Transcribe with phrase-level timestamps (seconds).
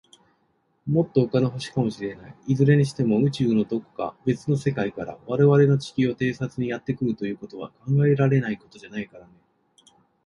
[0.87, 2.35] もっと、ほかの星かもしれない。
[2.47, 9.33] いずれにしても、宇宙の、どこか、べつの世界から、われわれの地球を偵察にやってくるということは、考えられないことじゃないからね。